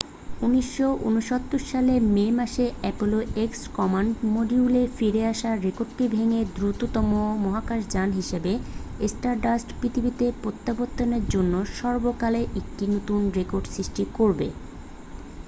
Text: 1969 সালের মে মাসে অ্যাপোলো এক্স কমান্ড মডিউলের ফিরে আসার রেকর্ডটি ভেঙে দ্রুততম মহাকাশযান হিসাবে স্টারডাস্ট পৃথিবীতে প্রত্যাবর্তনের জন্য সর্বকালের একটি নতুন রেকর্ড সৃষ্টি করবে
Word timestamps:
1969 0.41 1.31
সালের 1.67 2.01
মে 2.09 2.25
মাসে 2.31 2.65
অ্যাপোলো 2.81 3.19
এক্স 3.37 3.61
কমান্ড 3.73 4.11
মডিউলের 4.27 4.87
ফিরে 4.97 5.21
আসার 5.27 5.55
রেকর্ডটি 5.63 6.05
ভেঙে 6.13 6.41
দ্রুততম 6.55 7.09
মহাকাশযান 7.43 8.09
হিসাবে 8.11 8.51
স্টারডাস্ট 9.07 9.69
পৃথিবীতে 9.79 10.25
প্রত্যাবর্তনের 10.41 11.23
জন্য 11.29 11.53
সর্বকালের 11.77 12.47
একটি 12.59 12.83
নতুন 12.93 13.19
রেকর্ড 13.37 13.65
সৃষ্টি 13.75 14.03
করবে 14.17 14.47